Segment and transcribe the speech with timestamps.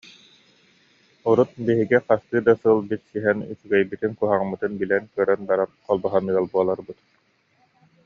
[1.33, 6.99] Урут биһиги хастыы да сыл билсиһэн, үчүгэйбитин-куһаҕаммытын билэн-көрөн баран холбоһон ыал буоларбыт